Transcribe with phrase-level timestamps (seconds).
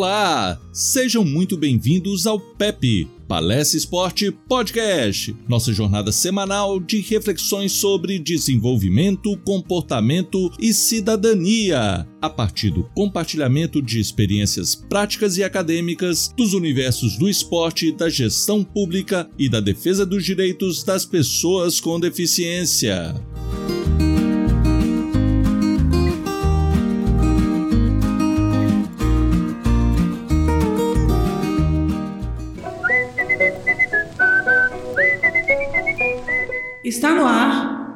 [0.00, 8.18] Olá, sejam muito bem-vindos ao PEP, Palestra Esporte Podcast, nossa jornada semanal de reflexões sobre
[8.18, 17.18] desenvolvimento, comportamento e cidadania, a partir do compartilhamento de experiências práticas e acadêmicas dos universos
[17.18, 23.14] do esporte, da gestão pública e da defesa dos direitos das pessoas com deficiência.
[36.90, 37.86] Está no ar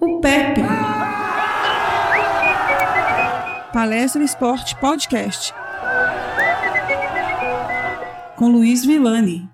[0.00, 0.62] o PEP.
[3.70, 5.52] Palestra Esporte Podcast.
[8.36, 9.53] Com Luiz Villani.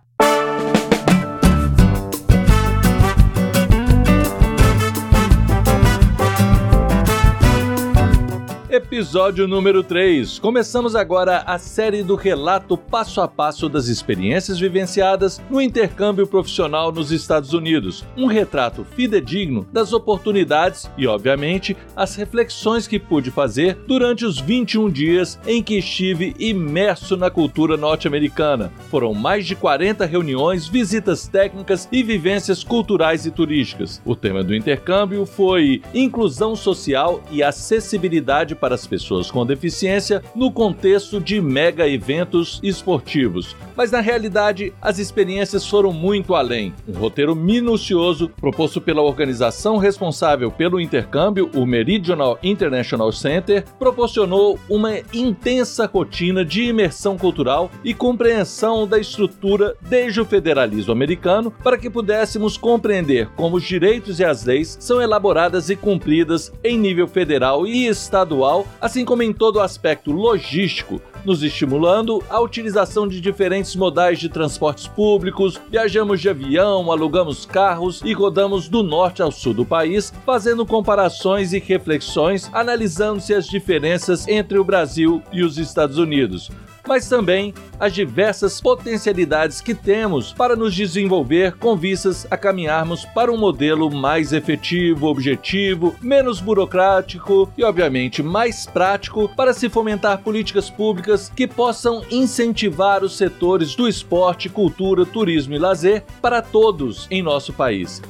[8.92, 10.40] Episódio número 3.
[10.40, 16.90] Começamos agora a série do relato passo a passo das experiências vivenciadas no intercâmbio profissional
[16.90, 18.04] nos Estados Unidos.
[18.16, 24.90] Um retrato fidedigno das oportunidades e, obviamente, as reflexões que pude fazer durante os 21
[24.90, 28.72] dias em que estive imerso na cultura norte-americana.
[28.90, 34.02] Foram mais de 40 reuniões, visitas técnicas e vivências culturais e turísticas.
[34.04, 40.50] O tema do intercâmbio foi inclusão social e acessibilidade para as pessoas com deficiência no
[40.50, 43.54] contexto de mega eventos esportivos.
[43.76, 46.74] Mas na realidade, as experiências foram muito além.
[46.88, 54.98] Um roteiro minucioso proposto pela organização responsável pelo intercâmbio, o Meridional International Center, proporcionou uma
[55.12, 61.90] intensa rotina de imersão cultural e compreensão da estrutura desde o federalismo americano para que
[61.90, 67.66] pudéssemos compreender como os direitos e as leis são elaboradas e cumpridas em nível federal
[67.66, 73.76] e estadual assim como em todo o aspecto logístico, nos estimulando a utilização de diferentes
[73.76, 79.54] modais de transportes públicos, viajamos de avião, alugamos carros e rodamos do norte ao sul
[79.54, 85.98] do país, fazendo comparações e reflexões, analisando-se as diferenças entre o Brasil e os Estados
[85.98, 86.50] Unidos
[86.90, 93.30] mas também as diversas potencialidades que temos para nos desenvolver com vistas a caminharmos para
[93.30, 100.68] um modelo mais efetivo, objetivo, menos burocrático e, obviamente, mais prático para se fomentar políticas
[100.68, 107.22] públicas que possam incentivar os setores do esporte, cultura, turismo e lazer para todos em
[107.22, 108.02] nosso país.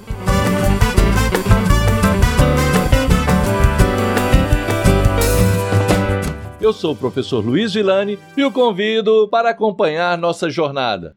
[6.60, 11.16] Eu sou o professor Luiz Villani e o convido para acompanhar nossa jornada.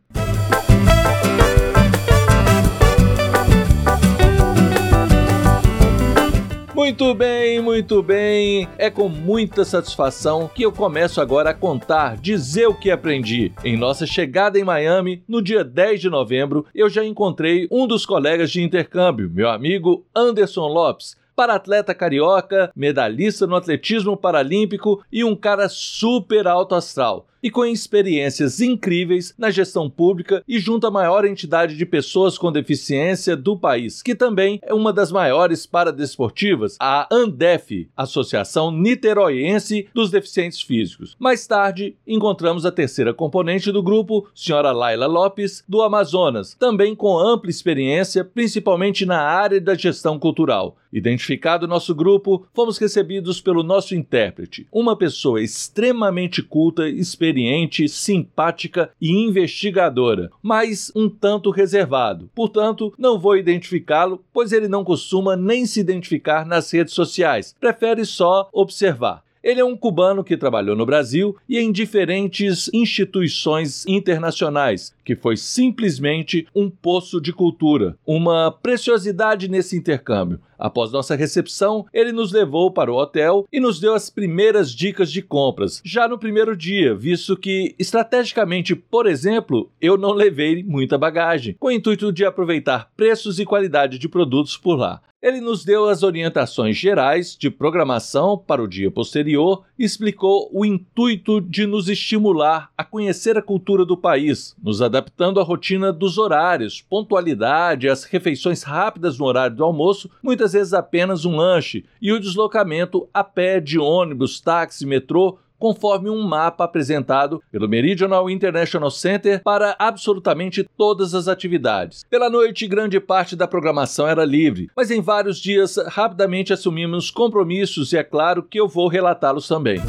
[6.74, 8.70] Muito bem, muito bem.
[8.78, 13.52] É com muita satisfação que eu começo agora a contar, dizer o que aprendi.
[13.66, 18.06] Em nossa chegada em Miami, no dia 10 de novembro, eu já encontrei um dos
[18.06, 25.24] colegas de intercâmbio, meu amigo Anderson Lopes para atleta carioca, medalhista no atletismo paralímpico e
[25.24, 30.92] um cara super alto astral e com experiências incríveis na gestão pública e junto à
[30.92, 36.78] maior entidade de pessoas com deficiência do país, que também é uma das maiores paradesportivas,
[36.80, 41.18] a ANDEF, Associação Niteroiense dos Deficientes Físicos.
[41.20, 47.20] Mais tarde, encontramos a terceira componente do grupo, senhora Laila Lopes, do Amazonas, também com
[47.20, 50.78] ampla experiência, principalmente na área da gestão cultural.
[50.94, 59.10] Identificado nosso grupo, fomos recebidos pelo nosso intérprete, uma pessoa extremamente culta, experiente simpática e
[59.10, 62.30] investigadora, mas um tanto reservado.
[62.36, 68.06] Portanto, não vou identificá-lo, pois ele não costuma nem se identificar nas redes sociais, prefere
[68.06, 69.23] só observar.
[69.44, 75.36] Ele é um cubano que trabalhou no Brasil e em diferentes instituições internacionais, que foi
[75.36, 80.40] simplesmente um poço de cultura, uma preciosidade nesse intercâmbio.
[80.58, 85.12] Após nossa recepção, ele nos levou para o hotel e nos deu as primeiras dicas
[85.12, 90.98] de compras, já no primeiro dia, visto que, estrategicamente, por exemplo, eu não levei muita
[90.98, 95.02] bagagem, com o intuito de aproveitar preços e qualidade de produtos por lá.
[95.24, 100.66] Ele nos deu as orientações gerais de programação para o dia posterior e explicou o
[100.66, 106.18] intuito de nos estimular a conhecer a cultura do país, nos adaptando à rotina dos
[106.18, 112.12] horários, pontualidade, as refeições rápidas no horário do almoço, muitas vezes apenas um lanche, e
[112.12, 118.92] o deslocamento a pé de ônibus, táxi, metrô conforme um mapa apresentado pelo Meridional International
[118.92, 122.04] Center para absolutamente todas as atividades.
[122.10, 127.94] Pela noite, grande parte da programação era livre, mas em vários dias rapidamente assumimos compromissos
[127.94, 129.80] e é claro que eu vou relatá-los também.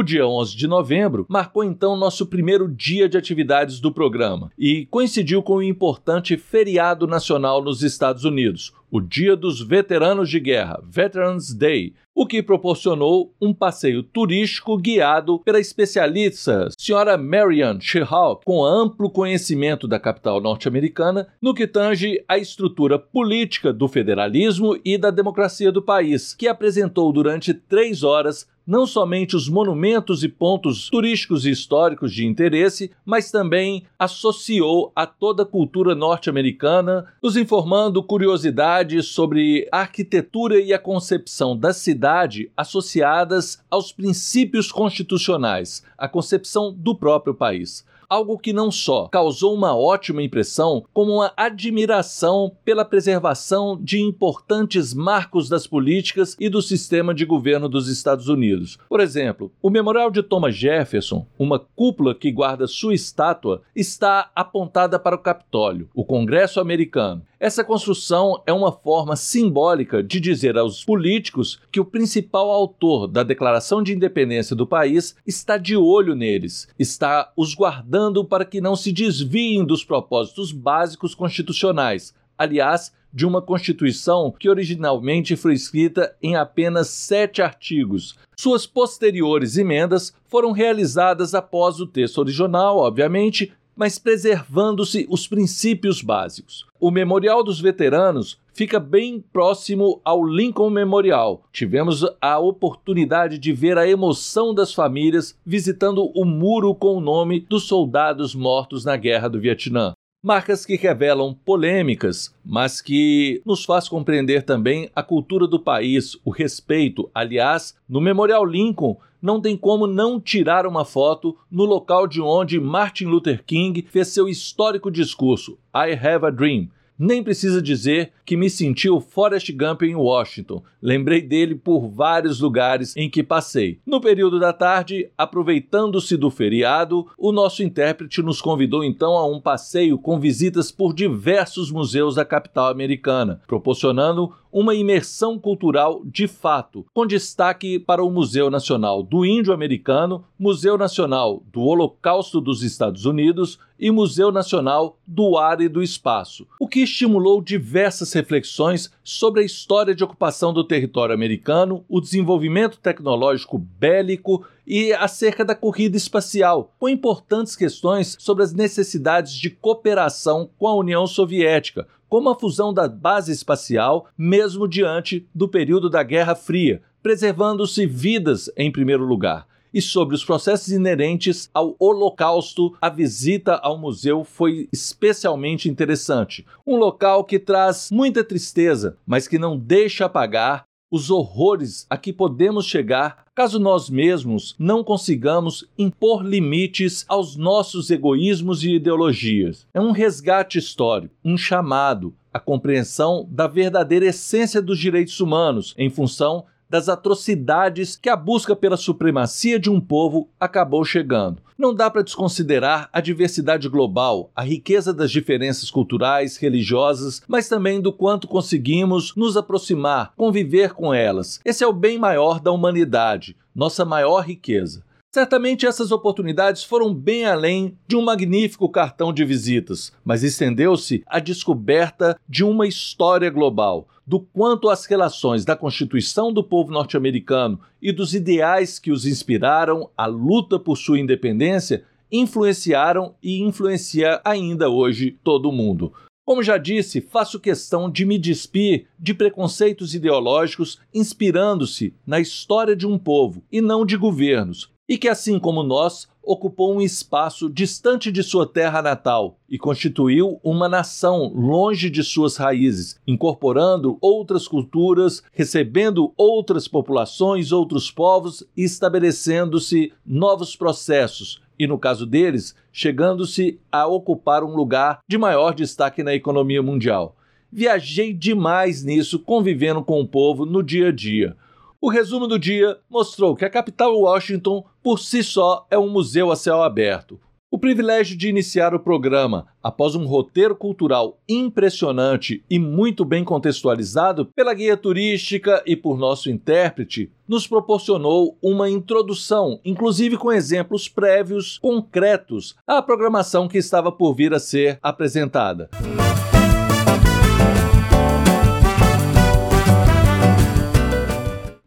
[0.00, 4.86] O dia 11 de novembro marcou então nosso primeiro dia de atividades do programa e
[4.86, 10.82] coincidiu com o importante feriado nacional nos Estados Unidos, o Dia dos Veteranos de Guerra,
[10.84, 17.16] Veterans Day, o que proporcionou um passeio turístico guiado pela especialista Sra.
[17.16, 23.88] Marianne Shihawk, com amplo conhecimento da capital norte-americana no que tange à estrutura política do
[23.88, 30.22] federalismo e da democracia do país, que apresentou durante três horas não somente os monumentos
[30.22, 37.04] e pontos turísticos e históricos de interesse, mas também associou a toda a cultura norte-americana,
[37.20, 45.82] nos informando curiosidades sobre a arquitetura e a concepção da cidade associadas aos princípios constitucionais,
[45.98, 51.32] a concepção do próprio país algo que não só causou uma ótima impressão, como uma
[51.36, 58.28] admiração pela preservação de importantes marcos das políticas e do sistema de governo dos Estados
[58.28, 58.76] Unidos.
[58.88, 64.98] Por exemplo, o Memorial de Thomas Jefferson, uma cúpula que guarda sua estátua, está apontada
[64.98, 67.22] para o Capitólio, o Congresso americano.
[67.40, 73.22] Essa construção é uma forma simbólica de dizer aos políticos que o principal autor da
[73.22, 78.76] Declaração de Independência do país está de olho neles, está os guardando para que não
[78.76, 82.12] se desviem dos propósitos básicos constitucionais.
[82.36, 88.16] Aliás, de uma Constituição que originalmente foi escrita em apenas sete artigos.
[88.36, 96.66] Suas posteriores emendas foram realizadas após o texto original, obviamente, mas preservando-se os princípios básicos.
[96.78, 101.44] O Memorial dos Veteranos fica bem próximo ao Lincoln Memorial.
[101.50, 107.40] Tivemos a oportunidade de ver a emoção das famílias visitando o muro com o nome
[107.40, 109.94] dos soldados mortos na Guerra do Vietnã.
[110.22, 116.28] Marcas que revelam polêmicas, mas que nos faz compreender também a cultura do país, o
[116.28, 117.10] respeito.
[117.14, 122.60] Aliás, no Memorial Lincoln não tem como não tirar uma foto no local de onde
[122.60, 126.68] Martin Luther King fez seu histórico discurso I Have a Dream
[127.02, 130.62] nem precisa dizer que me senti o Forrest Gump em Washington.
[130.82, 133.80] Lembrei dele por vários lugares em que passei.
[133.86, 139.40] No período da tarde, aproveitando-se do feriado, o nosso intérprete nos convidou então a um
[139.40, 146.84] passeio com visitas por diversos museus da capital americana, proporcionando uma imersão cultural de fato,
[146.92, 153.04] com destaque para o Museu Nacional do Índio Americano, Museu Nacional do Holocausto dos Estados
[153.04, 159.40] Unidos e Museu Nacional do Ar e do Espaço, o que estimulou diversas reflexões sobre
[159.40, 165.96] a história de ocupação do território americano, o desenvolvimento tecnológico bélico e acerca da corrida
[165.96, 172.38] espacial, com importantes questões sobre as necessidades de cooperação com a União Soviética, como a
[172.38, 179.04] fusão da base espacial, mesmo diante do período da Guerra Fria, preservando-se vidas em primeiro
[179.04, 179.46] lugar.
[179.72, 186.44] E sobre os processos inerentes ao Holocausto, a visita ao museu foi especialmente interessante.
[186.66, 192.12] Um local que traz muita tristeza, mas que não deixa apagar os horrores a que
[192.12, 199.66] podemos chegar caso nós mesmos não consigamos impor limites aos nossos egoísmos e ideologias.
[199.72, 205.88] É um resgate histórico, um chamado à compreensão da verdadeira essência dos direitos humanos em
[205.88, 211.42] função das atrocidades que a busca pela supremacia de um povo acabou chegando.
[211.58, 217.80] Não dá para desconsiderar a diversidade global, a riqueza das diferenças culturais, religiosas, mas também
[217.80, 221.40] do quanto conseguimos nos aproximar, conviver com elas.
[221.44, 224.84] Esse é o bem maior da humanidade, nossa maior riqueza.
[225.12, 231.18] Certamente essas oportunidades foram bem além de um magnífico cartão de visitas, mas estendeu-se à
[231.18, 237.90] descoberta de uma história global, do quanto as relações da Constituição do povo norte-americano e
[237.90, 245.18] dos ideais que os inspiraram à luta por sua independência influenciaram e influencia ainda hoje
[245.24, 245.92] todo o mundo.
[246.24, 252.86] Como já disse, faço questão de me despir de preconceitos ideológicos inspirando-se na história de
[252.86, 258.10] um povo e não de governos, e que, assim como nós, ocupou um espaço distante
[258.10, 265.22] de sua terra natal e constituiu uma nação longe de suas raízes, incorporando outras culturas,
[265.32, 271.40] recebendo outras populações, outros povos e estabelecendo-se novos processos.
[271.56, 277.14] E no caso deles, chegando-se a ocupar um lugar de maior destaque na economia mundial.
[277.52, 281.36] Viajei demais nisso, convivendo com o povo no dia a dia.
[281.82, 286.30] O resumo do dia mostrou que a capital Washington, por si só, é um museu
[286.30, 287.20] a céu aberto.
[287.52, 294.26] O privilégio de iniciar o programa após um roteiro cultural impressionante e muito bem contextualizado
[294.26, 301.58] pela guia turística e por nosso intérprete nos proporcionou uma introdução, inclusive com exemplos prévios
[301.58, 305.68] concretos à programação que estava por vir a ser apresentada.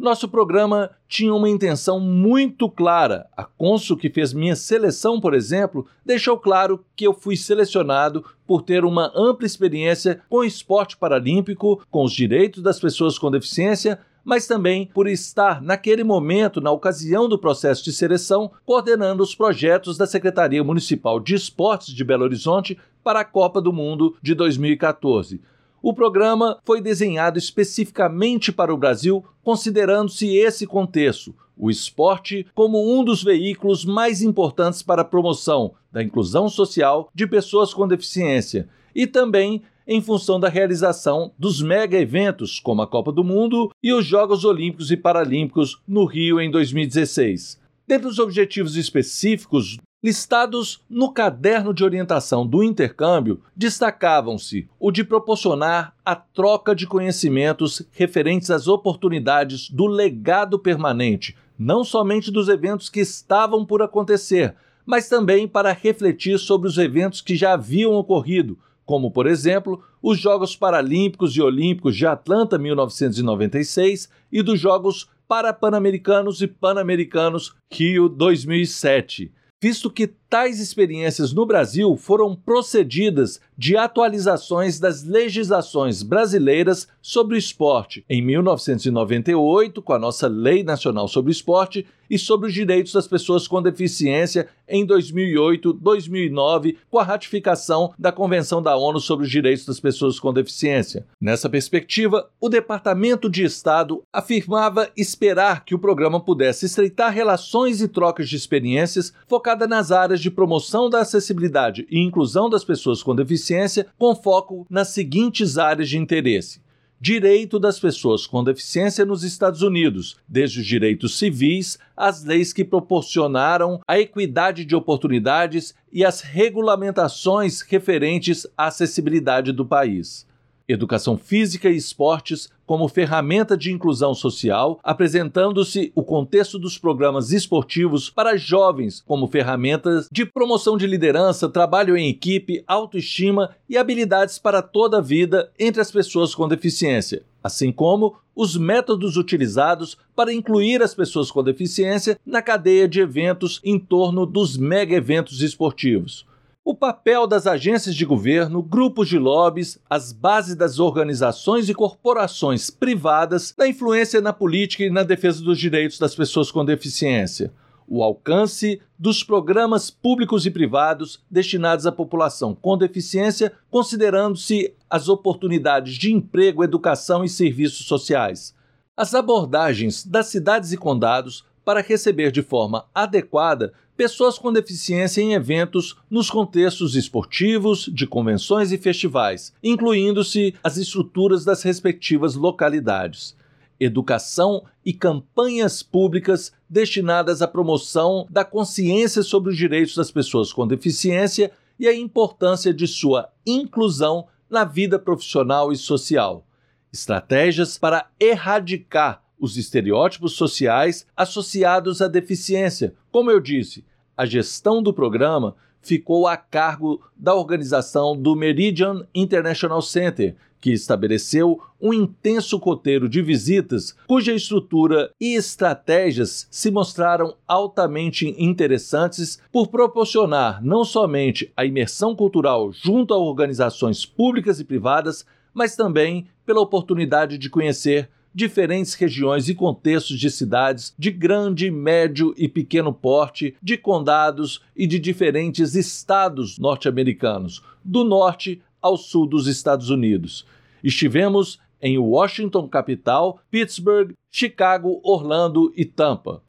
[0.03, 3.25] Nosso programa tinha uma intenção muito clara.
[3.38, 8.63] A cônsul que fez minha seleção, por exemplo, deixou claro que eu fui selecionado por
[8.63, 14.45] ter uma ampla experiência com esporte paralímpico, com os direitos das pessoas com deficiência, mas
[14.45, 20.05] também por estar naquele momento, na ocasião do processo de seleção, coordenando os projetos da
[20.05, 25.39] Secretaria Municipal de Esportes de Belo Horizonte para a Copa do Mundo de 2014.
[25.85, 33.03] O programa foi desenhado especificamente para o Brasil, considerando-se esse contexto, o esporte como um
[33.03, 39.05] dos veículos mais importantes para a promoção da inclusão social de pessoas com deficiência e
[39.05, 44.05] também em função da realização dos mega eventos como a Copa do Mundo e os
[44.05, 47.59] Jogos Olímpicos e Paralímpicos no Rio em 2016.
[47.85, 55.95] Dentre os objetivos específicos listados no caderno de orientação do intercâmbio, destacavam-se o de proporcionar
[56.03, 63.00] a troca de conhecimentos referentes às oportunidades do legado permanente, não somente dos eventos que
[63.00, 64.53] estavam por acontecer,
[64.86, 70.19] mas também para refletir sobre os eventos que já haviam ocorrido, como, por exemplo, os
[70.19, 79.31] Jogos Paralímpicos e Olímpicos de Atlanta 1996 e dos Jogos Parapan-Americanos e Pan-Americanos Rio 2007
[79.63, 87.37] visto que tais experiências no Brasil foram procedidas de atualizações das legislações brasileiras sobre o
[87.37, 92.93] esporte em 1998, com a nossa Lei Nacional sobre o Esporte, e sobre os direitos
[92.93, 99.25] das pessoas com deficiência em 2008, 2009, com a ratificação da Convenção da ONU sobre
[99.25, 101.07] os Direitos das Pessoas com Deficiência.
[101.19, 107.87] Nessa perspectiva, o Departamento de Estado afirmava esperar que o programa pudesse estreitar relações e
[107.87, 113.13] trocas de experiências focada nas áreas de promoção da acessibilidade e inclusão das pessoas com
[113.15, 116.61] deficiência, com foco nas seguintes áreas de interesse:
[116.99, 122.63] direito das pessoas com deficiência nos Estados Unidos, desde os direitos civis às leis que
[122.63, 130.25] proporcionaram a equidade de oportunidades e as regulamentações referentes à acessibilidade do país
[130.67, 138.10] educação física e esportes como ferramenta de inclusão social, apresentando-se o contexto dos programas esportivos
[138.10, 144.62] para jovens como ferramentas de promoção de liderança, trabalho em equipe, autoestima e habilidades para
[144.62, 150.82] toda a vida entre as pessoas com deficiência, assim como os métodos utilizados para incluir
[150.82, 156.25] as pessoas com deficiência na cadeia de eventos em torno dos mega eventos esportivos
[156.65, 162.70] o papel das agências de governo, grupos de lobbies, as bases das organizações e corporações
[162.70, 167.51] privadas, da influência na política e na defesa dos direitos das pessoas com deficiência,
[167.86, 175.96] o alcance dos programas públicos e privados destinados à população com deficiência, considerando-se as oportunidades
[175.96, 178.55] de emprego, educação e serviços sociais,
[178.96, 185.33] as abordagens das cidades e condados para receber de forma adequada pessoas com deficiência em
[185.33, 193.35] eventos nos contextos esportivos, de convenções e festivais, incluindo-se as estruturas das respectivas localidades.
[193.79, 200.67] Educação e campanhas públicas destinadas à promoção da consciência sobre os direitos das pessoas com
[200.67, 206.45] deficiência e a importância de sua inclusão na vida profissional e social.
[206.91, 212.93] Estratégias para erradicar os estereótipos sociais associados à deficiência.
[213.12, 213.83] Como eu disse,
[214.15, 221.59] a gestão do programa ficou a cargo da organização do Meridian International Center, que estabeleceu
[221.81, 230.63] um intenso roteiro de visitas cuja estrutura e estratégias se mostraram altamente interessantes por proporcionar
[230.63, 237.38] não somente a imersão cultural junto a organizações públicas e privadas, mas também pela oportunidade
[237.38, 243.77] de conhecer diferentes regiões e contextos de cidades de grande, médio e pequeno porte, de
[243.77, 250.45] condados e de diferentes estados norte-americanos, do norte ao sul dos Estados Unidos.
[250.83, 256.41] Estivemos em Washington, capital, Pittsburgh, Chicago, Orlando e Tampa.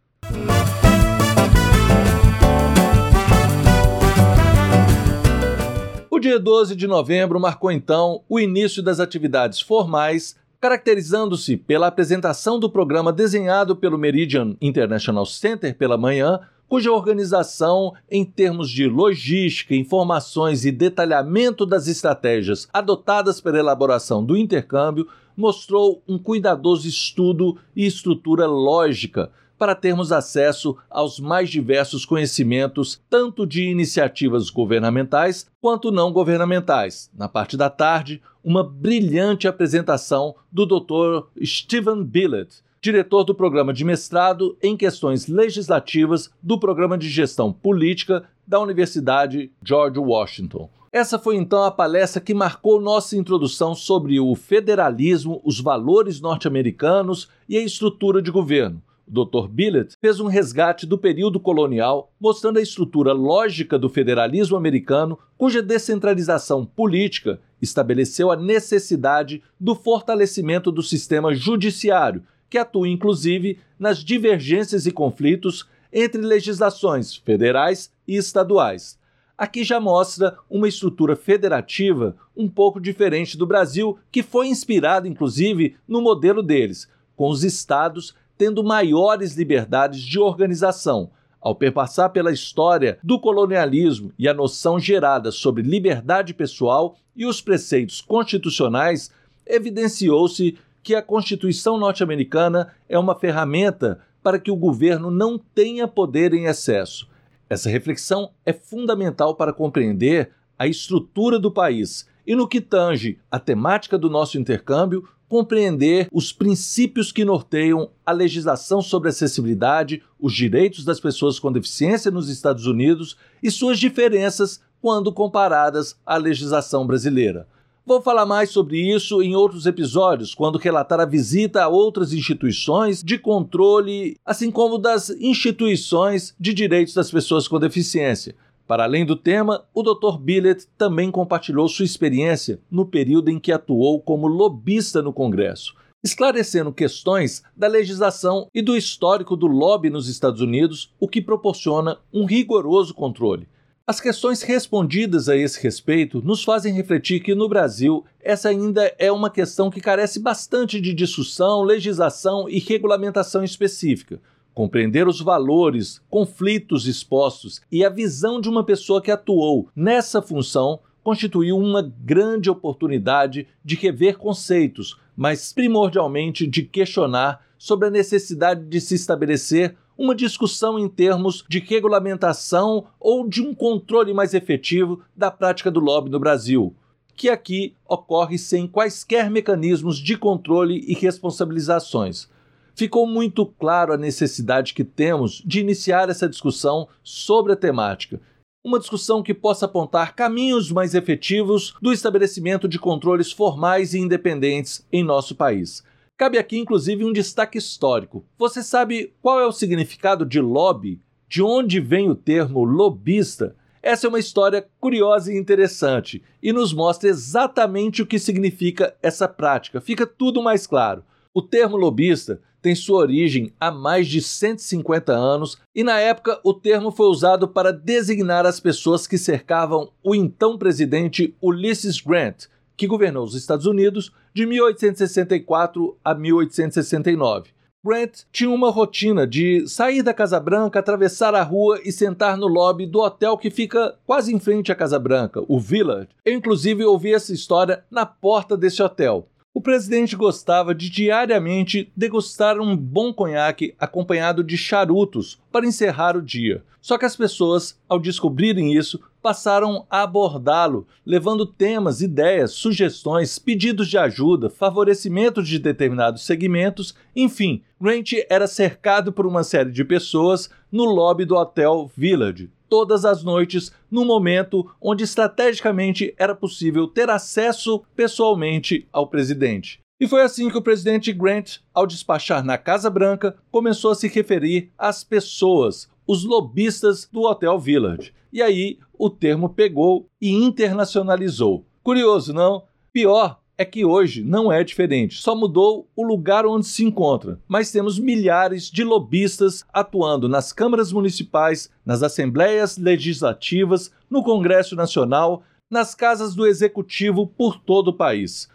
[6.09, 12.59] O dia 12 de novembro marcou então o início das atividades formais caracterizando-se pela apresentação
[12.59, 19.75] do programa desenhado pelo Meridian International Center pela manhã, cuja organização, em termos de logística,
[19.75, 25.07] informações e detalhamento das estratégias adotadas pela elaboração do intercâmbio,
[25.37, 33.47] mostrou um cuidadoso estudo e estrutura lógica para termos acesso aos mais diversos conhecimentos, tanto
[33.47, 37.11] de iniciativas governamentais quanto não governamentais.
[37.15, 41.27] Na parte da tarde, uma brilhante apresentação do Dr.
[41.43, 48.25] Stephen Billett, diretor do programa de mestrado em questões legislativas do Programa de Gestão Política
[48.47, 50.69] da Universidade George Washington.
[50.93, 57.29] Essa foi então a palestra que marcou nossa introdução sobre o federalismo, os valores norte-americanos
[57.49, 58.81] e a estrutura de governo.
[59.07, 59.49] Dr.
[59.49, 65.63] Billett fez um resgate do período colonial, mostrando a estrutura lógica do federalismo americano, cuja
[65.63, 74.87] descentralização política estabeleceu a necessidade do fortalecimento do sistema judiciário, que atua inclusive nas divergências
[74.87, 78.99] e conflitos entre legislações federais e estaduais.
[79.37, 85.77] Aqui já mostra uma estrutura federativa um pouco diferente do Brasil, que foi inspirado inclusive
[85.89, 91.11] no modelo deles, com os estados tendo maiores liberdades de organização.
[91.41, 97.41] Ao perpassar pela história do colonialismo e a noção gerada sobre liberdade pessoal e os
[97.41, 99.11] preceitos constitucionais,
[99.47, 106.33] evidenciou-se que a Constituição norte-americana é uma ferramenta para que o governo não tenha poder
[106.33, 107.09] em excesso.
[107.49, 113.39] Essa reflexão é fundamental para compreender a estrutura do país e, no que tange a
[113.39, 120.85] temática do nosso intercâmbio, compreender os princípios que norteiam a legislação sobre acessibilidade, os direitos
[120.85, 127.49] das pessoas com deficiência nos Estados Unidos e suas diferenças quando comparadas à legislação brasileira.
[127.85, 133.03] Vou falar mais sobre isso em outros episódios, quando relatar a visita a outras instituições
[133.03, 138.37] de controle, assim como das instituições de direitos das pessoas com deficiência.
[138.67, 140.19] Para além do tema, o Dr.
[140.19, 146.73] Billett também compartilhou sua experiência no período em que atuou como lobista no Congresso, esclarecendo
[146.73, 152.25] questões da legislação e do histórico do lobby nos Estados Unidos, o que proporciona um
[152.25, 153.47] rigoroso controle.
[153.87, 159.13] As questões respondidas a esse respeito nos fazem refletir que no Brasil essa ainda é
[159.13, 164.23] uma questão que carece bastante de discussão, legislação e regulamentação específica.
[164.55, 170.79] Compreender os valores, conflitos expostos e a visão de uma pessoa que atuou nessa função
[171.03, 178.81] constituiu uma grande oportunidade de rever conceitos, mas primordialmente de questionar sobre a necessidade de
[178.81, 185.31] se estabelecer uma discussão em termos de regulamentação ou de um controle mais efetivo da
[185.31, 186.75] prática do lobby no Brasil,
[187.17, 192.29] que aqui ocorre sem quaisquer mecanismos de controle e responsabilizações.
[192.75, 198.21] Ficou muito claro a necessidade que temos de iniciar essa discussão sobre a temática.
[198.65, 204.85] Uma discussão que possa apontar caminhos mais efetivos do estabelecimento de controles formais e independentes
[204.93, 205.85] em nosso país.
[206.17, 208.25] Cabe aqui, inclusive, um destaque histórico.
[208.37, 211.01] Você sabe qual é o significado de lobby?
[211.29, 213.55] De onde vem o termo lobista?
[213.83, 219.29] Essa é uma história curiosa e interessante e nos mostra exatamente o que significa essa
[219.29, 219.81] prática.
[219.81, 221.05] Fica tudo mais claro.
[221.37, 226.55] O termo lobista tem sua origem há mais de 150 anos e, na época, o
[226.55, 232.45] termo foi usado para designar as pessoas que cercavam o então presidente Ulysses Grant,
[232.77, 237.51] que governou os Estados Unidos de 1864 a 1869.
[237.85, 242.47] Grant tinha uma rotina de sair da Casa Branca, atravessar a rua e sentar no
[242.47, 246.09] lobby do hotel que fica quase em frente à Casa Branca, o Village.
[246.25, 249.29] Eu, inclusive, ouvi essa história na porta desse hotel.
[249.65, 256.21] O presidente gostava de diariamente degustar um bom conhaque acompanhado de charutos para encerrar o
[256.21, 256.65] dia.
[256.81, 263.87] Só que as pessoas, ao descobrirem isso, passaram a abordá-lo, levando temas, ideias, sugestões, pedidos
[263.87, 270.51] de ajuda, favorecimento de determinados segmentos, enfim, Grant era cercado por uma série de pessoas
[270.73, 277.09] no lobby do Hotel Village, todas as noites, no momento onde estrategicamente era possível ter
[277.09, 279.84] acesso pessoalmente ao presidente.
[280.01, 284.09] E foi assim que o presidente Grant, ao despachar na Casa Branca, começou a se
[284.09, 288.13] referir às pessoas, os lobistas do Hotel Village.
[288.33, 291.65] E aí o termo pegou e internacionalizou.
[291.83, 292.65] Curioso, não?
[292.93, 297.71] Pior é que hoje não é diferente, só mudou o lugar onde se encontra, mas
[297.71, 305.95] temos milhares de lobistas atuando nas câmaras municipais, nas assembleias legislativas, no Congresso Nacional, nas
[305.95, 308.49] casas do executivo por todo o país.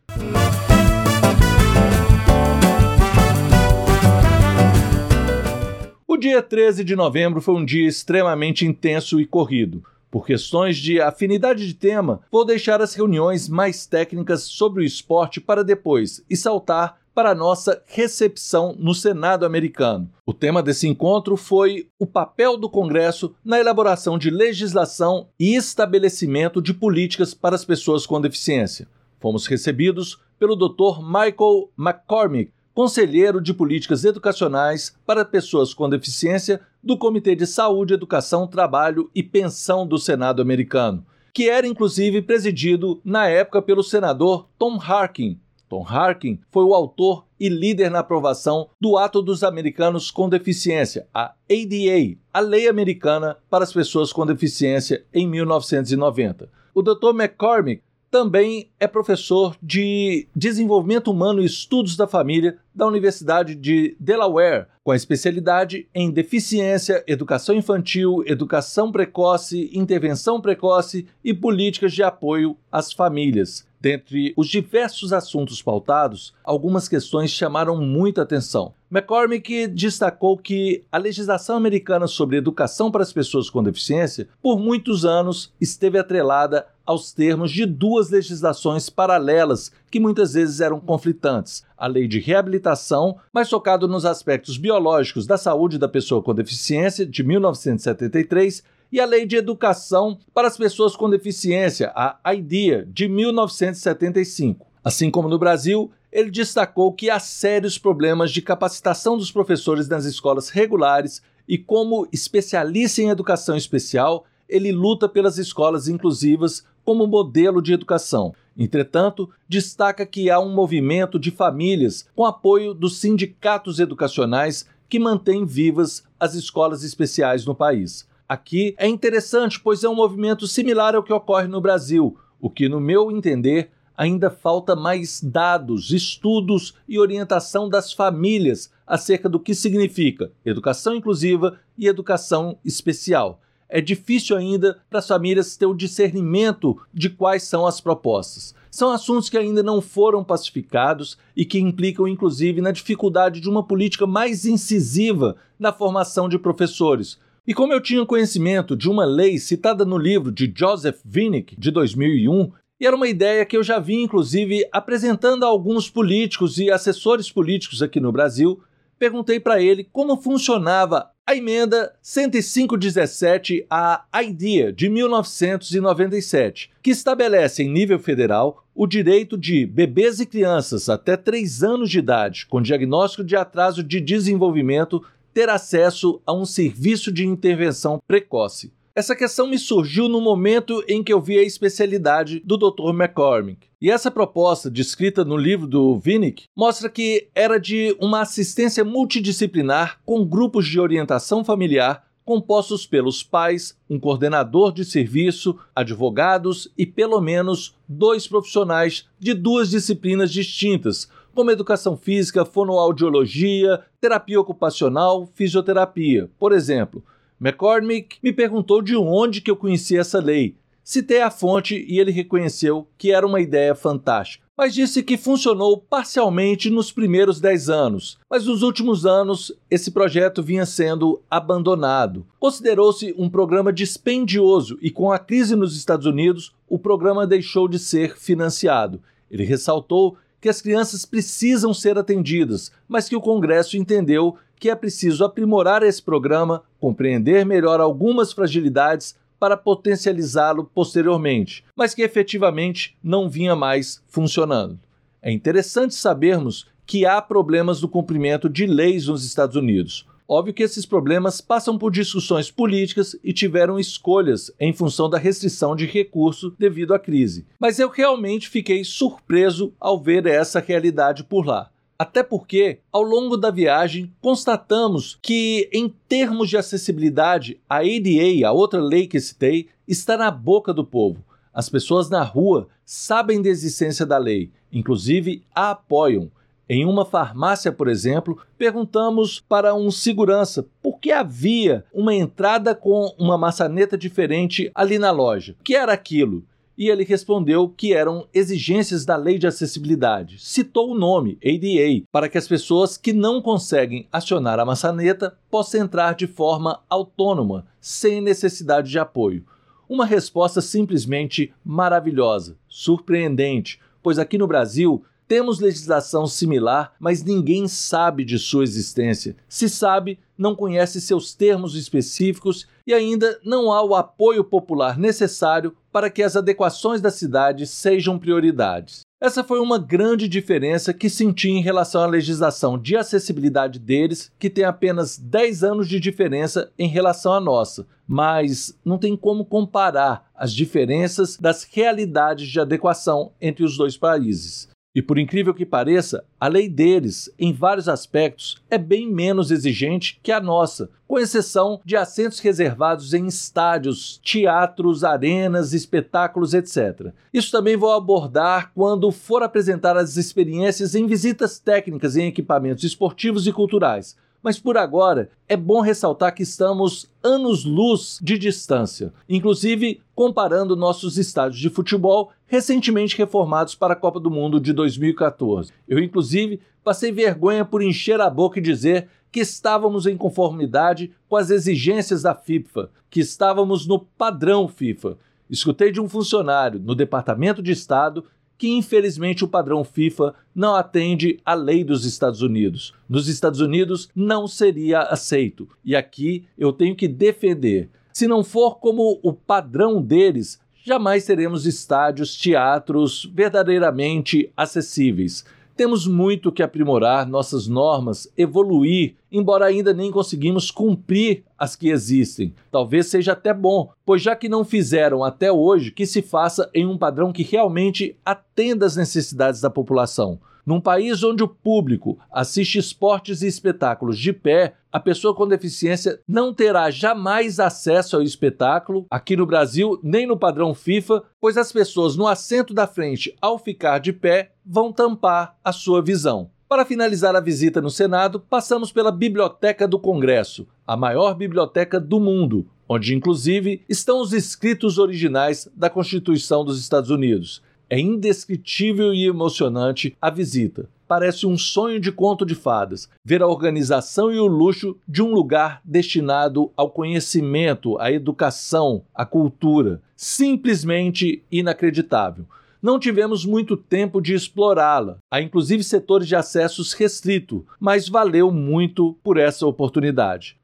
[6.18, 9.84] Dia 13 de novembro foi um dia extremamente intenso e corrido.
[10.10, 15.40] Por questões de afinidade de tema, vou deixar as reuniões mais técnicas sobre o esporte
[15.40, 20.10] para depois e saltar para a nossa recepção no Senado americano.
[20.26, 26.62] O tema desse encontro foi o papel do Congresso na elaboração de legislação e estabelecimento
[26.62, 28.88] de políticas para as pessoas com deficiência.
[29.20, 31.02] Fomos recebidos pelo Dr.
[31.04, 38.48] Michael McCormick, conselheiro de políticas educacionais para pessoas com deficiência do Comitê de Saúde, Educação,
[38.48, 44.80] Trabalho e Pensão do Senado americano, que era inclusive presidido na época pelo senador Tom
[44.82, 45.40] Harkin.
[45.68, 51.08] Tom Harkin foi o autor e líder na aprovação do Ato dos Americanos com Deficiência,
[51.14, 56.50] a ADA, a Lei Americana para as Pessoas com Deficiência, em 1990.
[56.74, 57.10] O Dr.
[57.14, 64.68] McCormick também é professor de Desenvolvimento Humano e Estudos da Família da Universidade de Delaware,
[64.84, 72.94] com especialidade em deficiência, educação infantil, educação precoce, intervenção precoce e políticas de apoio às
[72.94, 73.68] famílias.
[73.82, 78.74] Dentre os diversos assuntos pautados, algumas questões chamaram muita atenção.
[78.92, 85.06] McCormick destacou que a legislação americana sobre educação para as pessoas com deficiência, por muitos
[85.06, 91.88] anos, esteve atrelada aos termos de duas legislações paralelas que muitas vezes eram conflitantes: a
[91.88, 97.24] lei de reabilitação, mais focado nos aspectos biológicos da saúde da pessoa com deficiência, de
[97.24, 98.62] 1973,
[98.92, 104.68] e a Lei de Educação para as Pessoas com Deficiência, a IDEA, de 1975.
[104.84, 110.06] Assim como no Brasil, ele destacou que há sérios problemas de capacitação dos professores nas
[110.06, 117.62] escolas regulares e, como especialista em educação especial, ele luta pelas escolas inclusivas como modelo
[117.62, 118.34] de educação.
[118.58, 125.46] Entretanto, destaca que há um movimento de famílias com apoio dos sindicatos educacionais que mantém
[125.46, 128.08] vivas as escolas especiais no país.
[128.28, 132.68] Aqui é interessante, pois é um movimento similar ao que ocorre no Brasil, o que,
[132.68, 139.54] no meu entender, ainda falta mais dados, estudos e orientação das famílias acerca do que
[139.54, 143.42] significa educação inclusiva e educação especial.
[143.70, 148.56] É difícil ainda para as famílias ter o discernimento de quais são as propostas.
[148.72, 153.64] São assuntos que ainda não foram pacificados e que implicam, inclusive, na dificuldade de uma
[153.64, 159.40] política mais incisiva na formação de professores, e como eu tinha conhecimento de uma lei
[159.40, 163.80] citada no livro de Joseph Vinnick, de 2001, e era uma ideia que eu já
[163.80, 168.62] vi, inclusive, apresentando a alguns políticos e assessores políticos aqui no Brasil,
[169.00, 177.72] perguntei para ele como funcionava a emenda 10517 à IDEA de 1997, que estabelece em
[177.72, 183.24] nível federal o direito de bebês e crianças até 3 anos de idade com diagnóstico
[183.24, 188.74] de atraso de desenvolvimento ter acesso a um serviço de intervenção precoce.
[188.96, 192.90] Essa questão me surgiu no momento em que eu vi a especialidade do Dr.
[192.90, 193.68] McCormick.
[193.82, 200.00] E essa proposta, descrita no livro do Vinnick, mostra que era de uma assistência multidisciplinar
[200.06, 207.20] com grupos de orientação familiar compostos pelos pais, um coordenador de serviço, advogados e pelo
[207.20, 216.30] menos dois profissionais de duas disciplinas distintas, como educação física, fonoaudiologia, terapia ocupacional, fisioterapia.
[216.38, 217.04] Por exemplo,
[217.40, 220.56] McCormick me perguntou de onde que eu conhecia essa lei.
[220.84, 225.78] Citei a fonte e ele reconheceu que era uma ideia fantástica, mas disse que funcionou
[225.78, 232.26] parcialmente nos primeiros 10 anos, mas nos últimos anos esse projeto vinha sendo abandonado.
[232.40, 237.78] Considerou-se um programa dispendioso e com a crise nos Estados Unidos, o programa deixou de
[237.78, 239.00] ser financiado.
[239.30, 244.76] Ele ressaltou que as crianças precisam ser atendidas, mas que o Congresso entendeu que é
[244.76, 253.30] preciso aprimorar esse programa, compreender melhor algumas fragilidades para potencializá-lo posteriormente, mas que efetivamente não
[253.30, 254.78] vinha mais funcionando.
[255.22, 260.06] É interessante sabermos que há problemas no cumprimento de leis nos Estados Unidos.
[260.32, 265.76] Óbvio que esses problemas passam por discussões políticas e tiveram escolhas em função da restrição
[265.76, 267.48] de recurso devido à crise.
[267.60, 271.72] Mas eu realmente fiquei surpreso ao ver essa realidade por lá.
[271.98, 278.52] Até porque, ao longo da viagem, constatamos que, em termos de acessibilidade, a ADA, a
[278.52, 281.26] outra lei que citei, está na boca do povo.
[281.52, 286.30] As pessoas na rua sabem da existência da lei, inclusive a apoiam.
[286.70, 293.12] Em uma farmácia, por exemplo, perguntamos para um segurança por que havia uma entrada com
[293.18, 295.56] uma maçaneta diferente ali na loja.
[295.60, 296.44] O que era aquilo?
[296.80, 300.40] e ele respondeu que eram exigências da lei de acessibilidade.
[300.40, 305.82] Citou o nome, ADA, para que as pessoas que não conseguem acionar a maçaneta possam
[305.82, 309.44] entrar de forma autônoma, sem necessidade de apoio.
[309.90, 318.26] Uma resposta simplesmente maravilhosa, surpreendente, pois aqui no Brasil temos legislação similar, mas ninguém sabe
[318.26, 319.36] de sua existência.
[319.48, 325.76] Se sabe, não conhece seus termos específicos e ainda não há o apoio popular necessário
[325.92, 329.02] para que as adequações da cidade sejam prioridades.
[329.22, 334.50] Essa foi uma grande diferença que senti em relação à legislação de acessibilidade deles, que
[334.50, 340.32] tem apenas 10 anos de diferença em relação à nossa, mas não tem como comparar
[340.34, 344.69] as diferenças das realidades de adequação entre os dois países.
[344.94, 350.20] E por incrível que pareça, a lei deles, em vários aspectos, é bem menos exigente
[350.24, 357.14] que a nossa, com exceção de assentos reservados em estádios, teatros, arenas, espetáculos, etc.
[357.32, 363.46] Isso também vou abordar quando for apresentar as experiências em visitas técnicas em equipamentos esportivos
[363.46, 370.76] e culturais mas por agora é bom ressaltar que estamos anos-luz de distância, inclusive comparando
[370.76, 375.72] nossos estádios de futebol recentemente reformados para a Copa do Mundo de 2014.
[375.88, 381.36] Eu, inclusive, passei vergonha por encher a boca e dizer que estávamos em conformidade com
[381.36, 385.18] as exigências da FIFA, que estávamos no padrão FIFA.
[385.50, 388.24] Escutei de um funcionário no Departamento de Estado
[388.60, 392.94] que infelizmente o padrão FIFA não atende à lei dos Estados Unidos.
[393.08, 395.68] Nos Estados Unidos não seria aceito.
[395.84, 397.90] E aqui eu tenho que defender.
[398.12, 405.46] Se não for como o padrão deles, jamais teremos estádios, teatros verdadeiramente acessíveis.
[405.80, 412.54] Temos muito que aprimorar nossas normas, evoluir, embora ainda nem conseguimos cumprir as que existem.
[412.70, 416.86] Talvez seja até bom, pois já que não fizeram até hoje, que se faça em
[416.86, 420.42] um padrão que realmente atenda às necessidades da população.
[420.66, 426.20] Num país onde o público assiste esportes e espetáculos de pé, a pessoa com deficiência
[426.28, 431.72] não terá jamais acesso ao espetáculo aqui no Brasil, nem no padrão FIFA, pois as
[431.72, 436.52] pessoas no assento da frente, ao ficar de pé, vão tampar a sua visão.
[436.68, 442.20] Para finalizar a visita no Senado, passamos pela Biblioteca do Congresso, a maior biblioteca do
[442.20, 447.64] mundo, onde inclusive estão os escritos originais da Constituição dos Estados Unidos.
[447.90, 450.88] É indescritível e emocionante a visita.
[451.08, 455.34] Parece um sonho de conto de fadas ver a organização e o luxo de um
[455.34, 460.00] lugar destinado ao conhecimento, à educação, à cultura.
[460.16, 462.46] Simplesmente inacreditável.
[462.82, 465.18] Não tivemos muito tempo de explorá-la.
[465.30, 470.58] Há inclusive setores de acessos restrito, mas valeu muito por essa oportunidade.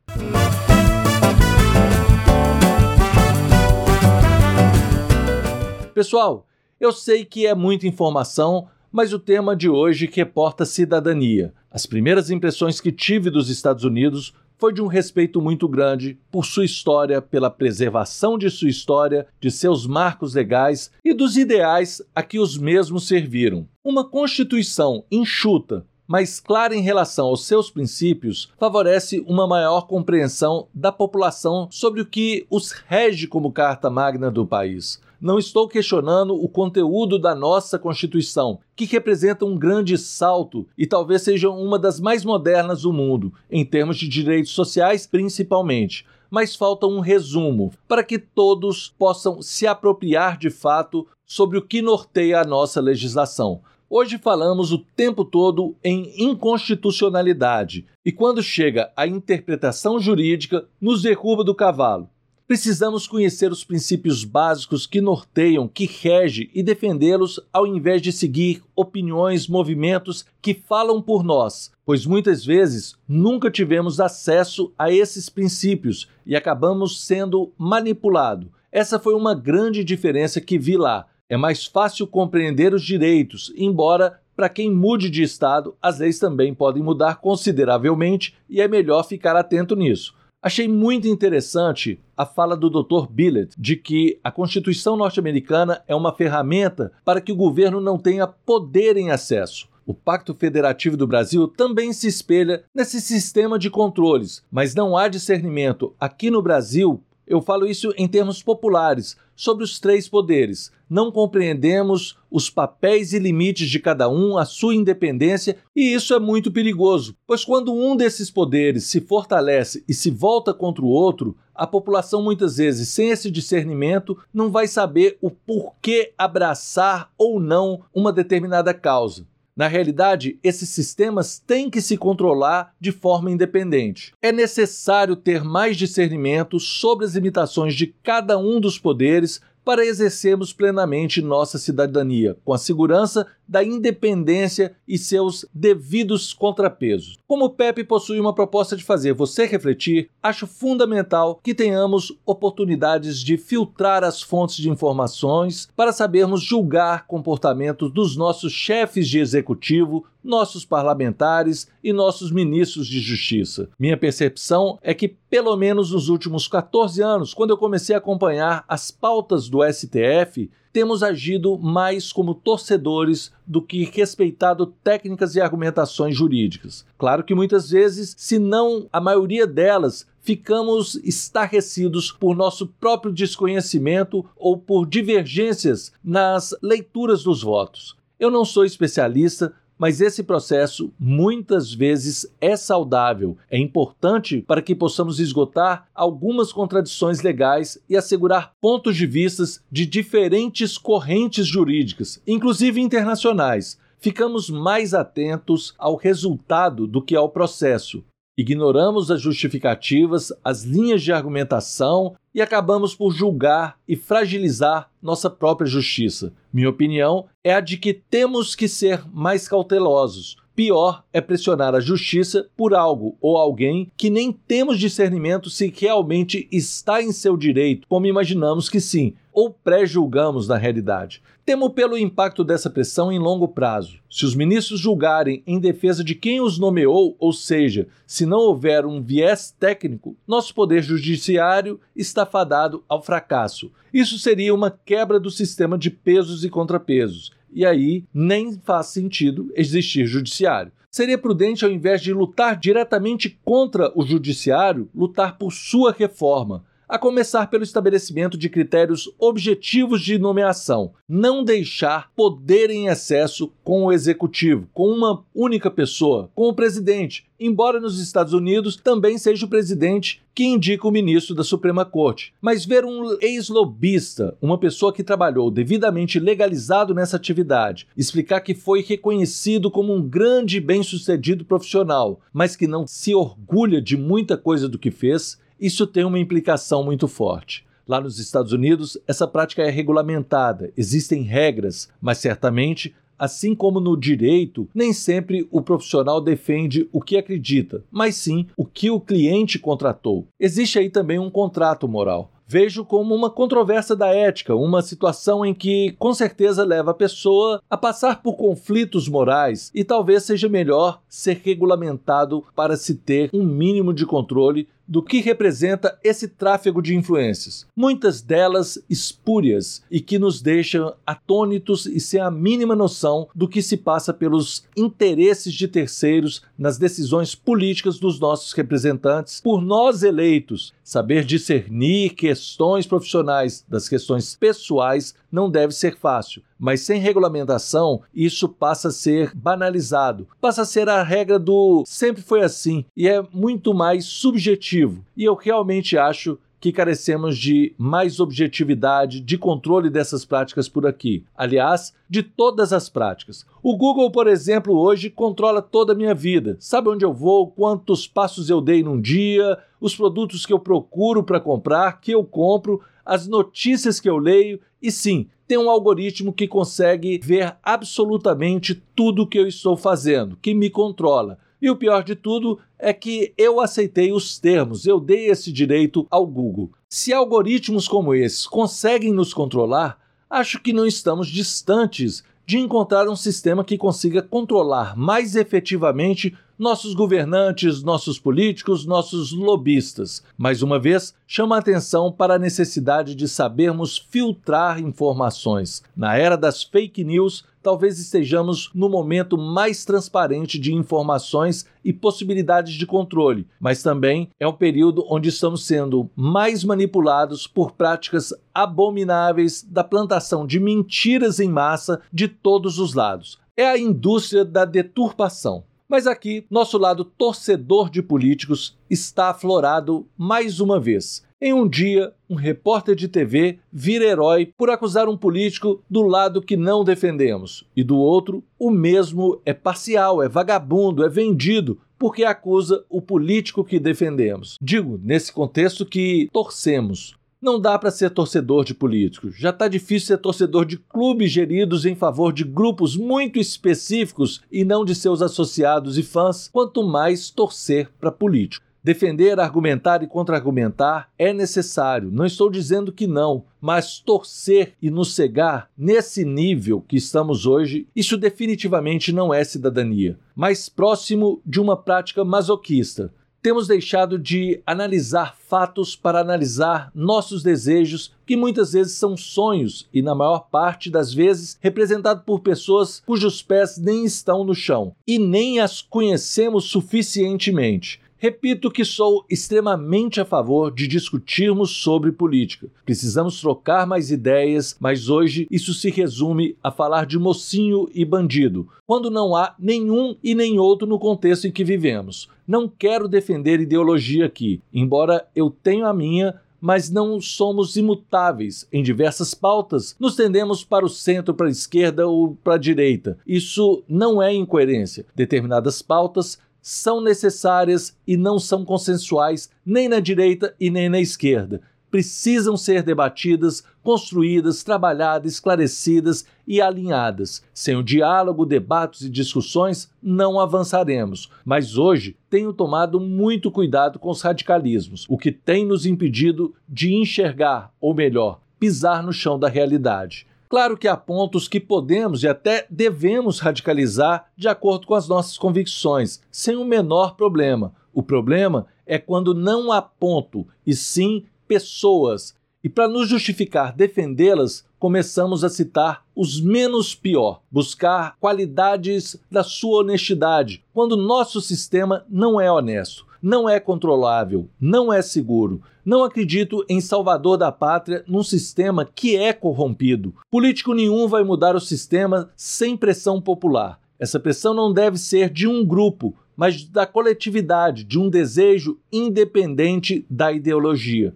[5.93, 6.47] Pessoal,
[6.79, 11.53] eu sei que é muita informação, mas o tema de hoje reporta cidadania.
[11.69, 16.45] As primeiras impressões que tive dos Estados Unidos foi de um respeito muito grande por
[16.45, 22.23] sua história, pela preservação de sua história, de seus marcos legais e dos ideais a
[22.23, 23.67] que os mesmos serviram.
[23.83, 30.91] Uma constituição enxuta, mas clara em relação aos seus princípios, favorece uma maior compreensão da
[30.91, 35.01] população sobre o que os rege como carta magna do país.
[35.19, 41.21] Não estou questionando o conteúdo da nossa Constituição, que representa um grande salto e talvez
[41.21, 46.05] seja uma das mais modernas do mundo, em termos de direitos sociais principalmente.
[46.29, 51.81] Mas falta um resumo para que todos possam se apropriar de fato sobre o que
[51.81, 53.61] norteia a nossa legislação.
[53.89, 61.43] Hoje falamos o tempo todo em inconstitucionalidade e, quando chega a interpretação jurídica, nos derruba
[61.43, 62.09] do cavalo.
[62.47, 68.61] Precisamos conhecer os princípios básicos que norteiam, que regem e defendê-los ao invés de seguir
[68.75, 76.07] opiniões, movimentos que falam por nós, pois muitas vezes nunca tivemos acesso a esses princípios
[76.23, 78.47] e acabamos sendo manipulados.
[78.71, 84.19] Essa foi uma grande diferença que vi lá é mais fácil compreender os direitos, embora
[84.35, 89.35] para quem mude de estado, as leis também podem mudar consideravelmente e é melhor ficar
[89.35, 90.13] atento nisso.
[90.45, 93.07] Achei muito interessante a fala do Dr.
[93.09, 98.27] Billett de que a Constituição norte-americana é uma ferramenta para que o governo não tenha
[98.27, 99.67] poder em acesso.
[99.87, 105.07] O Pacto Federativo do Brasil também se espelha nesse sistema de controles, mas não há
[105.07, 110.71] discernimento aqui no Brasil Eu falo isso em termos populares, sobre os três poderes.
[110.89, 116.19] Não compreendemos os papéis e limites de cada um, a sua independência, e isso é
[116.19, 121.35] muito perigoso, pois quando um desses poderes se fortalece e se volta contra o outro,
[121.53, 127.81] a população muitas vezes, sem esse discernimento, não vai saber o porquê abraçar ou não
[127.93, 129.25] uma determinada causa.
[129.55, 134.13] Na realidade, esses sistemas têm que se controlar de forma independente.
[134.21, 140.51] É necessário ter mais discernimento sobre as limitações de cada um dos poderes para exercermos
[140.51, 147.17] plenamente nossa cidadania, com a segurança da independência e seus devidos contrapesos.
[147.27, 153.19] Como o PEP possui uma proposta de fazer você refletir, acho fundamental que tenhamos oportunidades
[153.19, 160.05] de filtrar as fontes de informações para sabermos julgar comportamentos dos nossos chefes de executivo,
[160.23, 163.69] nossos parlamentares e nossos ministros de justiça.
[163.77, 168.65] Minha percepção é que, pelo menos nos últimos 14 anos, quando eu comecei a acompanhar
[168.67, 176.13] as pautas do STF, temos agido mais como torcedores do que respeitado técnicas e argumentações
[176.13, 176.85] jurídicas.
[176.97, 184.25] Claro que muitas vezes, se não a maioria delas, ficamos estarrecidos por nosso próprio desconhecimento
[184.35, 187.95] ou por divergências nas leituras dos votos.
[188.19, 194.75] Eu não sou especialista, mas esse processo muitas vezes é saudável, é importante para que
[194.75, 202.79] possamos esgotar algumas contradições legais e assegurar pontos de vistas de diferentes correntes jurídicas, inclusive
[202.81, 203.77] internacionais.
[203.99, 208.03] Ficamos mais atentos ao resultado do que ao processo.
[208.37, 215.65] Ignoramos as justificativas, as linhas de argumentação e acabamos por julgar e fragilizar nossa própria
[215.65, 216.33] justiça.
[216.51, 220.35] Minha opinião é a de que temos que ser mais cautelosos.
[220.55, 226.47] Pior é pressionar a justiça por algo ou alguém que nem temos discernimento se realmente
[226.49, 231.21] está em seu direito, como imaginamos que sim, ou pré-julgamos na realidade.
[231.45, 233.99] Temo pelo impacto dessa pressão em longo prazo.
[234.09, 238.85] Se os ministros julgarem em defesa de quem os nomeou, ou seja, se não houver
[238.85, 243.69] um viés técnico, nosso poder judiciário está fadado ao fracasso.
[243.93, 247.33] Isso seria uma quebra do sistema de pesos e contrapesos.
[247.55, 250.73] E aí nem faz sentido existir judiciário.
[250.91, 256.97] Seria prudente, ao invés de lutar diretamente contra o judiciário, lutar por sua reforma a
[256.97, 263.91] começar pelo estabelecimento de critérios objetivos de nomeação, não deixar poder em excesso com o
[263.91, 269.49] executivo, com uma única pessoa, com o presidente, embora nos Estados Unidos também seja o
[269.49, 272.33] presidente que indica o ministro da Suprema Corte.
[272.41, 278.81] Mas ver um ex-lobista, uma pessoa que trabalhou devidamente legalizado nessa atividade, explicar que foi
[278.81, 284.67] reconhecido como um grande e bem-sucedido profissional, mas que não se orgulha de muita coisa
[284.67, 287.65] do que fez, isso tem uma implicação muito forte.
[287.87, 293.95] Lá nos Estados Unidos, essa prática é regulamentada, existem regras, mas certamente, assim como no
[293.95, 299.59] direito, nem sempre o profissional defende o que acredita, mas sim o que o cliente
[299.59, 300.27] contratou.
[300.39, 305.53] Existe aí também um contrato moral vejo como uma controvérsia da ética, uma situação em
[305.53, 311.01] que com certeza leva a pessoa a passar por conflitos morais e talvez seja melhor
[311.09, 316.95] ser regulamentado para se ter um mínimo de controle do que representa esse tráfego de
[316.95, 323.47] influências, muitas delas espúrias e que nos deixam atônitos e sem a mínima noção do
[323.47, 330.03] que se passa pelos interesses de terceiros nas decisões políticas dos nossos representantes, por nós
[330.03, 330.73] eleitos.
[330.85, 338.47] Saber discernir questões profissionais das questões pessoais não deve ser fácil, mas sem regulamentação, isso
[338.47, 343.19] passa a ser banalizado, passa a ser a regra do sempre foi assim e é
[343.33, 345.03] muito mais subjetivo.
[345.17, 351.23] E eu realmente acho que carecemos de mais objetividade, de controle dessas práticas por aqui.
[351.37, 353.45] Aliás, de todas as práticas.
[353.61, 356.57] O Google, por exemplo, hoje controla toda a minha vida.
[356.59, 361.23] Sabe onde eu vou, quantos passos eu dei num dia, os produtos que eu procuro
[361.23, 366.33] para comprar, que eu compro, as notícias que eu leio e sim, tem um algoritmo
[366.33, 371.37] que consegue ver absolutamente tudo o que eu estou fazendo, que me controla.
[371.65, 376.05] E o pior de tudo é que eu aceitei os termos, eu dei esse direito
[376.11, 376.69] ao Google.
[376.87, 379.97] Se algoritmos como esses conseguem nos controlar,
[380.29, 386.93] acho que não estamos distantes de encontrar um sistema que consiga controlar mais efetivamente nossos
[386.93, 390.23] governantes, nossos políticos, nossos lobistas.
[390.37, 395.83] Mais uma vez, chama a atenção para a necessidade de sabermos filtrar informações.
[395.95, 402.75] Na era das fake news, talvez estejamos no momento mais transparente de informações e possibilidades
[402.75, 409.63] de controle, mas também é um período onde estamos sendo mais manipulados por práticas abomináveis
[409.63, 413.39] da plantação de mentiras em massa de todos os lados.
[413.57, 415.63] É a indústria da deturpação.
[415.87, 421.23] Mas aqui, nosso lado torcedor de políticos está aflorado mais uma vez.
[421.39, 426.41] Em um dia, um repórter de TV vira herói por acusar um político do lado
[426.41, 432.23] que não defendemos, e do outro, o mesmo é parcial, é vagabundo, é vendido, porque
[432.23, 434.57] acusa o político que defendemos.
[434.61, 437.14] Digo, nesse contexto que torcemos.
[437.41, 439.35] Não dá para ser torcedor de políticos.
[439.37, 444.63] Já está difícil ser torcedor de clubes geridos em favor de grupos muito específicos e
[444.63, 448.65] não de seus associados e fãs, quanto mais torcer para político.
[448.85, 455.15] Defender, argumentar e contra-argumentar é necessário, não estou dizendo que não, mas torcer e nos
[455.15, 460.19] cegar nesse nível que estamos hoje, isso definitivamente não é cidadania.
[460.35, 463.11] Mais próximo de uma prática masoquista.
[463.45, 470.01] Temos deixado de analisar fatos para analisar nossos desejos, que muitas vezes são sonhos e,
[470.01, 475.19] na maior parte das vezes, representados por pessoas cujos pés nem estão no chão e
[475.19, 478.01] nem as conhecemos suficientemente.
[478.17, 482.67] Repito que sou extremamente a favor de discutirmos sobre política.
[482.85, 488.67] Precisamos trocar mais ideias, mas hoje isso se resume a falar de mocinho e bandido,
[488.87, 492.29] quando não há nenhum e nem outro no contexto em que vivemos.
[492.47, 498.67] Não quero defender ideologia aqui, embora eu tenha a minha, mas não somos imutáveis.
[498.73, 503.19] Em diversas pautas, nos tendemos para o centro, para a esquerda ou para a direita.
[503.27, 505.05] Isso não é incoerência.
[505.13, 511.61] Determinadas pautas são necessárias e não são consensuais nem na direita e nem na esquerda.
[511.91, 517.43] Precisam ser debatidas, construídas, trabalhadas, esclarecidas e alinhadas.
[517.53, 521.29] Sem o diálogo, debates e discussões, não avançaremos.
[521.45, 526.95] Mas hoje tenho tomado muito cuidado com os radicalismos, o que tem nos impedido de
[526.95, 530.25] enxergar, ou melhor, pisar no chão da realidade.
[530.47, 535.37] Claro que há pontos que podemos e até devemos radicalizar de acordo com as nossas
[535.37, 537.73] convicções, sem o menor problema.
[537.93, 542.35] O problema é quando não há ponto, e sim pessoas.
[542.63, 549.81] E para nos justificar defendê-las, começamos a citar os menos pior, buscar qualidades da sua
[549.81, 555.59] honestidade, quando nosso sistema não é honesto não é controlável, não é seguro.
[555.83, 560.13] Não acredito em salvador da pátria num sistema que é corrompido.
[560.29, 563.79] Político nenhum vai mudar o sistema sem pressão popular.
[563.97, 570.05] Essa pressão não deve ser de um grupo, mas da coletividade, de um desejo independente
[570.07, 571.15] da ideologia.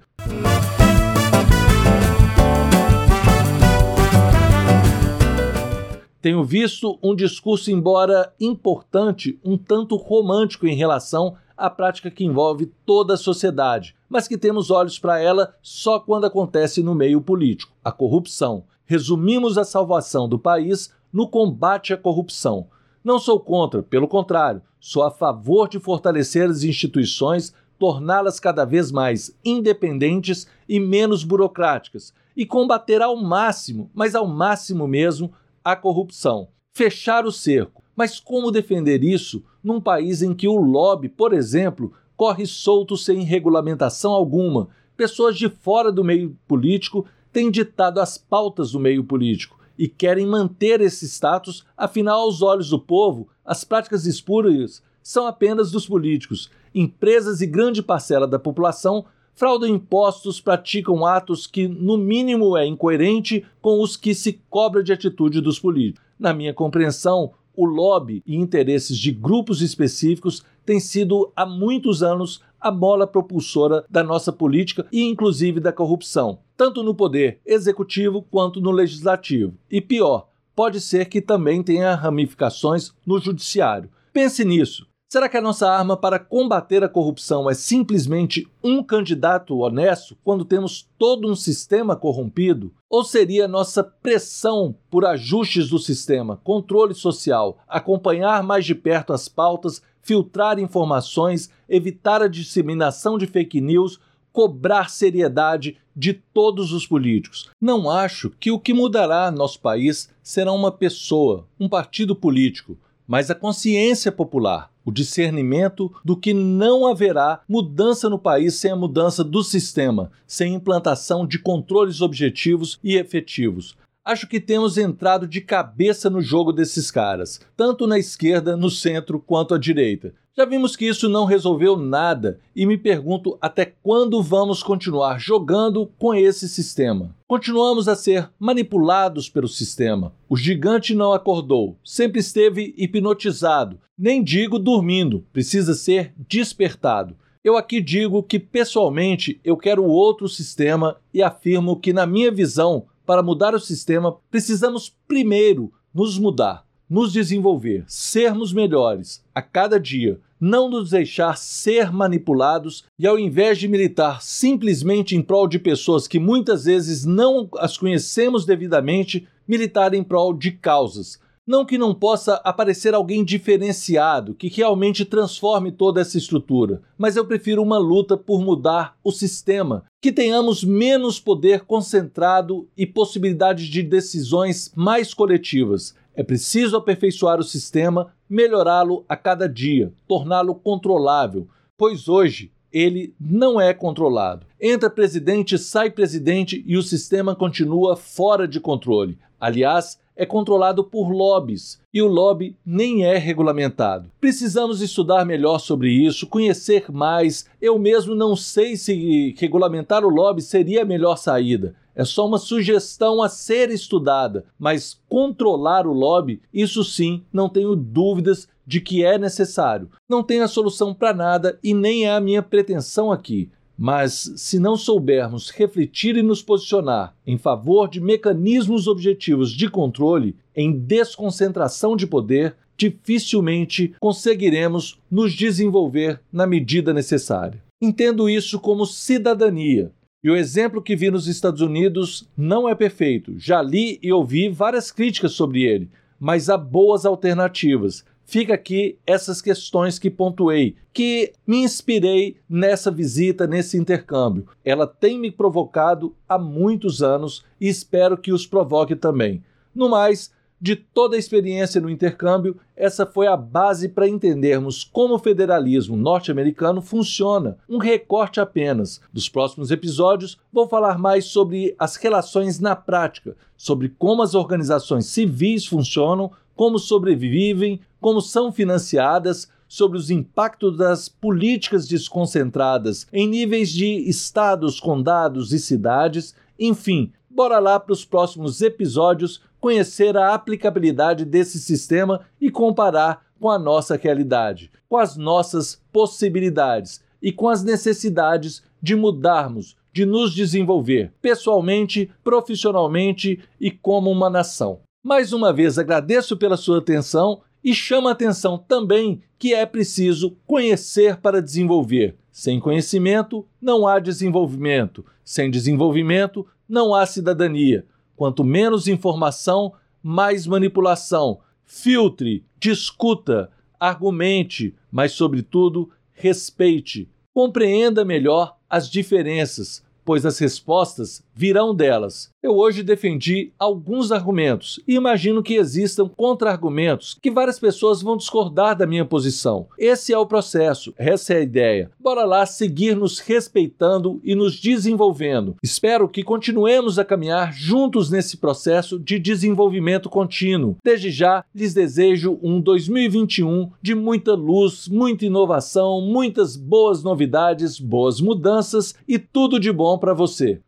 [6.21, 12.67] Tenho visto um discurso, embora importante, um tanto romântico em relação a prática que envolve
[12.85, 17.73] toda a sociedade, mas que temos olhos para ela só quando acontece no meio político
[17.83, 18.63] a corrupção.
[18.85, 22.67] Resumimos a salvação do país no combate à corrupção.
[23.03, 28.91] Não sou contra, pelo contrário, sou a favor de fortalecer as instituições, torná-las cada vez
[28.91, 35.33] mais independentes e menos burocráticas e combater ao máximo, mas ao máximo mesmo,
[35.63, 36.47] a corrupção.
[36.73, 37.83] Fechar o cerco.
[37.99, 43.23] Mas como defender isso num país em que o lobby, por exemplo, corre solto sem
[43.23, 44.69] regulamentação alguma.
[44.95, 50.25] Pessoas de fora do meio político têm ditado as pautas do meio político e querem
[50.25, 56.49] manter esse status, afinal, aos olhos do povo, as práticas espúrias são apenas dos políticos.
[56.73, 59.03] Empresas e grande parcela da população
[59.35, 64.93] fraudam impostos, praticam atos que, no mínimo, é incoerente com os que se cobra de
[64.93, 66.07] atitude dos políticos.
[66.17, 72.41] Na minha compreensão, o lobby e interesses de grupos específicos têm sido há muitos anos
[72.57, 78.61] a bola propulsora da nossa política e inclusive da corrupção, tanto no poder executivo quanto
[78.61, 79.53] no legislativo.
[79.69, 83.89] E pior, pode ser que também tenha ramificações no judiciário.
[84.13, 84.88] Pense nisso.
[85.11, 90.45] Será que a nossa arma para combater a corrupção é simplesmente um candidato honesto quando
[90.45, 92.71] temos todo um sistema corrompido?
[92.87, 99.27] Ou seria nossa pressão por ajustes do sistema, controle social, acompanhar mais de perto as
[99.27, 103.99] pautas, filtrar informações, evitar a disseminação de fake news,
[104.31, 107.49] cobrar seriedade de todos os políticos?
[107.59, 113.31] Não acho que o que mudará nosso país será uma pessoa, um partido político, mas
[113.31, 119.23] a consciência popular o discernimento do que não haverá mudança no país sem a mudança
[119.23, 123.77] do sistema, sem implantação de controles objetivos e efetivos.
[124.09, 129.19] Acho que temos entrado de cabeça no jogo desses caras, tanto na esquerda, no centro
[129.19, 130.15] quanto à direita.
[130.35, 135.91] Já vimos que isso não resolveu nada e me pergunto até quando vamos continuar jogando
[135.99, 137.15] com esse sistema.
[137.27, 140.11] Continuamos a ser manipulados pelo sistema.
[140.27, 147.15] O gigante não acordou, sempre esteve hipnotizado, nem digo dormindo, precisa ser despertado.
[147.43, 152.87] Eu aqui digo que pessoalmente eu quero outro sistema e afirmo que, na minha visão,
[153.09, 160.19] para mudar o sistema, precisamos primeiro nos mudar, nos desenvolver, sermos melhores a cada dia
[160.39, 166.07] não nos deixar ser manipulados e, ao invés de militar simplesmente em prol de pessoas
[166.07, 171.19] que muitas vezes não as conhecemos devidamente, militar em prol de causas.
[171.49, 177.25] Não que não possa aparecer alguém diferenciado que realmente transforme toda essa estrutura, mas eu
[177.25, 183.81] prefiro uma luta por mudar o sistema, que tenhamos menos poder concentrado e possibilidades de
[183.81, 185.95] decisões mais coletivas.
[186.13, 193.59] É preciso aperfeiçoar o sistema, melhorá-lo a cada dia, torná-lo controlável, pois hoje ele não
[193.59, 194.45] é controlado.
[194.61, 199.17] Entra presidente, sai presidente e o sistema continua fora de controle.
[199.39, 204.11] Aliás, é controlado por lobbies e o lobby nem é regulamentado.
[204.19, 207.45] Precisamos estudar melhor sobre isso, conhecer mais.
[207.61, 211.73] Eu mesmo não sei se regulamentar o lobby seria a melhor saída.
[211.95, 217.73] É só uma sugestão a ser estudada, mas controlar o lobby, isso sim, não tenho
[217.73, 219.89] dúvidas de que é necessário.
[220.07, 223.49] Não tem a solução para nada e nem é a minha pretensão aqui.
[223.81, 230.35] Mas se não soubermos refletir e nos posicionar em favor de mecanismos objetivos de controle,
[230.53, 237.63] em desconcentração de poder, dificilmente conseguiremos nos desenvolver na medida necessária.
[237.81, 243.39] Entendo isso como cidadania, e o exemplo que vi nos Estados Unidos não é perfeito.
[243.39, 248.03] Já li e ouvi várias críticas sobre ele, mas há boas alternativas.
[248.29, 254.45] Fica aqui essas questões que pontuei, que me inspirei nessa visita, nesse intercâmbio.
[254.63, 259.43] Ela tem me provocado há muitos anos e espero que os provoque também.
[259.73, 265.15] No mais, de toda a experiência no intercâmbio, essa foi a base para entendermos como
[265.15, 269.01] o federalismo norte-americano funciona, um recorte apenas.
[269.11, 275.07] Nos próximos episódios, vou falar mais sobre as relações na prática, sobre como as organizações
[275.07, 283.69] civis funcionam, como sobrevivem, como são financiadas, sobre os impactos das políticas desconcentradas em níveis
[283.69, 291.23] de estados, condados e cidades, enfim, bora lá para os próximos episódios conhecer a aplicabilidade
[291.23, 297.63] desse sistema e comparar com a nossa realidade, com as nossas possibilidades e com as
[297.63, 304.79] necessidades de mudarmos, de nos desenvolver pessoalmente, profissionalmente e como uma nação.
[305.03, 311.17] Mais uma vez agradeço pela sua atenção e chama atenção também que é preciso conhecer
[311.17, 312.15] para desenvolver.
[312.31, 315.05] Sem conhecimento, não há desenvolvimento.
[315.23, 317.85] Sem desenvolvimento, não há cidadania.
[318.15, 321.39] Quanto menos informação, mais manipulação.
[321.65, 323.49] Filtre, discuta,
[323.79, 327.09] argumente, mas, sobretudo, respeite.
[327.33, 332.29] Compreenda melhor as diferenças, pois as respostas virão delas.
[332.43, 338.77] Eu hoje defendi alguns argumentos e imagino que existam contra-argumentos que várias pessoas vão discordar
[338.77, 339.65] da minha posição.
[339.77, 341.91] Esse é o processo, essa é a ideia.
[341.97, 345.55] Bora lá seguir nos respeitando e nos desenvolvendo.
[345.63, 350.75] Espero que continuemos a caminhar juntos nesse processo de desenvolvimento contínuo.
[350.83, 358.19] Desde já, lhes desejo um 2021 de muita luz, muita inovação, muitas boas novidades, boas
[358.19, 360.59] mudanças e tudo de bom para você.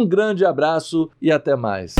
[0.00, 1.94] Um grande abraço e até mais.